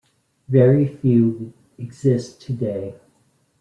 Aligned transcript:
Very 0.49 0.87
few 0.97 1.53
exist 1.77 2.41
today. 2.41 2.95